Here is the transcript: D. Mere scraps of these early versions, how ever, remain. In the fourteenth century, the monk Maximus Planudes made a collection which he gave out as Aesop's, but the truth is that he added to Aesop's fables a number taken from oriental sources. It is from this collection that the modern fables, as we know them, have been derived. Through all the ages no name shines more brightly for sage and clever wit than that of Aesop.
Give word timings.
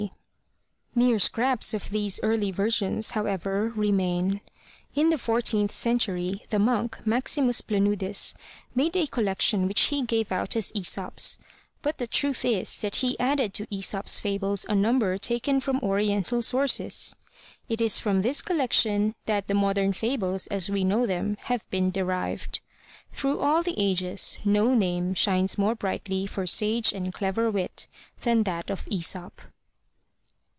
D. 0.93 0.99
Mere 1.07 1.19
scraps 1.19 1.73
of 1.73 1.89
these 1.89 2.19
early 2.21 2.51
versions, 2.51 3.11
how 3.11 3.25
ever, 3.25 3.69
remain. 3.69 4.41
In 4.93 5.07
the 5.07 5.17
fourteenth 5.17 5.71
century, 5.71 6.41
the 6.49 6.59
monk 6.59 6.99
Maximus 7.05 7.61
Planudes 7.61 8.35
made 8.75 8.97
a 8.97 9.07
collection 9.07 9.67
which 9.69 9.83
he 9.83 10.01
gave 10.03 10.29
out 10.33 10.53
as 10.57 10.69
Aesop's, 10.75 11.37
but 11.81 11.97
the 11.97 12.07
truth 12.07 12.43
is 12.43 12.79
that 12.81 12.97
he 12.97 13.17
added 13.21 13.53
to 13.53 13.67
Aesop's 13.69 14.19
fables 14.19 14.65
a 14.67 14.75
number 14.75 15.17
taken 15.17 15.61
from 15.61 15.79
oriental 15.79 16.41
sources. 16.41 17.15
It 17.69 17.79
is 17.79 17.99
from 17.99 18.21
this 18.21 18.41
collection 18.41 19.15
that 19.27 19.47
the 19.47 19.53
modern 19.55 19.93
fables, 19.93 20.45
as 20.47 20.69
we 20.69 20.83
know 20.83 21.07
them, 21.07 21.37
have 21.43 21.67
been 21.71 21.89
derived. 21.91 22.59
Through 23.13 23.39
all 23.39 23.63
the 23.63 23.75
ages 23.79 24.39
no 24.43 24.73
name 24.75 25.13
shines 25.13 25.57
more 25.57 25.73
brightly 25.73 26.27
for 26.27 26.45
sage 26.45 26.91
and 26.91 27.13
clever 27.13 27.49
wit 27.49 27.87
than 28.23 28.43
that 28.43 28.69
of 28.69 28.89
Aesop. 28.91 29.41